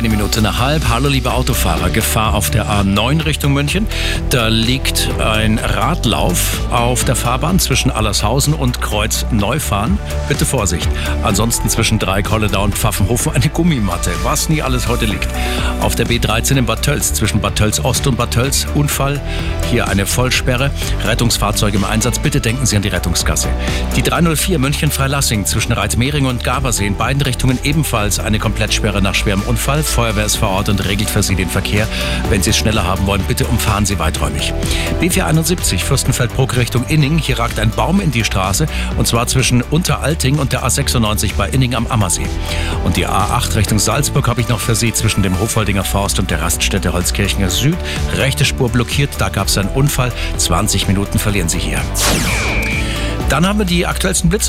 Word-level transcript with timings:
Eine 0.00 0.08
Minute 0.08 0.40
nach 0.40 0.58
halb. 0.58 0.88
Hallo 0.88 1.10
liebe 1.10 1.30
Autofahrer. 1.30 1.90
Gefahr 1.90 2.32
auf 2.32 2.48
der 2.48 2.64
A9 2.64 3.26
Richtung 3.26 3.52
München. 3.52 3.86
Da 4.30 4.48
liegt 4.48 5.10
ein 5.20 5.58
Radlauf 5.58 6.58
auf 6.70 7.04
der 7.04 7.16
Fahrbahn 7.16 7.58
zwischen 7.58 7.90
Allershausen 7.90 8.54
und 8.54 8.80
Kreuz 8.80 9.26
Neufahren. 9.30 9.98
Bitte 10.26 10.46
Vorsicht. 10.46 10.88
Ansonsten 11.22 11.68
zwischen 11.68 11.98
Dreikolledau 11.98 12.64
und 12.64 12.78
Pfaffenhofen 12.78 13.32
eine 13.32 13.50
Gummimatte. 13.50 14.10
Was 14.22 14.48
nie 14.48 14.62
alles 14.62 14.88
heute 14.88 15.04
liegt. 15.04 15.28
Auf 15.82 15.96
der 15.96 16.06
B13 16.06 16.56
in 16.56 16.64
Bad 16.64 16.80
Tölz 16.80 17.12
zwischen 17.12 17.42
Bad 17.42 17.56
Tölz 17.56 17.78
Ost 17.80 18.06
und 18.06 18.16
Bad 18.16 18.30
Tölz 18.30 18.66
Unfall. 18.74 19.20
Hier 19.70 19.86
eine 19.86 20.06
Vollsperre. 20.06 20.70
Rettungsfahrzeuge 21.04 21.76
im 21.76 21.84
Einsatz. 21.84 22.18
Bitte 22.18 22.40
denken 22.40 22.64
Sie 22.64 22.74
an 22.74 22.80
die 22.80 22.88
Rettungsgasse. 22.88 23.50
Die 23.96 24.02
304 24.02 24.58
München 24.60 24.90
Freilassing 24.90 25.44
zwischen 25.44 25.72
Reitmering 25.72 26.24
und 26.24 26.42
Gabersee 26.42 26.86
in 26.86 26.96
beiden 26.96 27.20
Richtungen 27.20 27.58
ebenfalls 27.64 28.18
eine 28.18 28.38
Komplettsperre 28.38 29.02
nach 29.02 29.14
schwerem 29.14 29.42
Unfall. 29.42 29.84
Feuerwehr 29.90 30.24
ist 30.24 30.36
vor 30.36 30.50
Ort 30.50 30.68
und 30.68 30.84
regelt 30.86 31.10
für 31.10 31.22
Sie 31.22 31.34
den 31.34 31.48
Verkehr. 31.48 31.86
Wenn 32.28 32.42
Sie 32.42 32.50
es 32.50 32.56
schneller 32.56 32.84
haben 32.84 33.06
wollen, 33.06 33.22
bitte 33.26 33.46
umfahren 33.46 33.86
Sie 33.86 33.98
weiträumig. 33.98 34.52
B471 35.00 35.78
Fürstenfeldbruck 35.78 36.56
Richtung 36.56 36.84
Inning. 36.88 37.18
Hier 37.18 37.38
ragt 37.38 37.58
ein 37.58 37.70
Baum 37.70 38.00
in 38.00 38.10
die 38.10 38.24
Straße 38.24 38.66
und 38.96 39.06
zwar 39.06 39.26
zwischen 39.26 39.62
Unteralting 39.62 40.38
und 40.38 40.52
der 40.52 40.64
A96 40.64 41.34
bei 41.36 41.48
Inning 41.48 41.74
am 41.74 41.86
Ammersee. 41.86 42.26
Und 42.84 42.96
die 42.96 43.06
A8 43.06 43.56
Richtung 43.56 43.78
Salzburg 43.78 44.28
habe 44.28 44.40
ich 44.40 44.48
noch 44.48 44.60
für 44.60 44.74
Sie 44.74 44.92
zwischen 44.92 45.22
dem 45.22 45.38
Hofholdinger 45.38 45.84
Forst 45.84 46.18
und 46.18 46.30
der 46.30 46.40
Raststätte 46.40 46.92
Holzkirchener 46.92 47.50
Süd. 47.50 47.76
Rechte 48.16 48.44
Spur 48.44 48.70
blockiert, 48.70 49.10
da 49.18 49.28
gab 49.28 49.48
es 49.48 49.58
einen 49.58 49.68
Unfall. 49.70 50.12
20 50.36 50.88
Minuten 50.88 51.18
verlieren 51.18 51.48
Sie 51.48 51.58
hier. 51.58 51.80
Dann 53.30 53.46
haben 53.46 53.60
wir 53.60 53.66
die 53.66 53.86
aktuellsten 53.86 54.28
Blitze. 54.28 54.48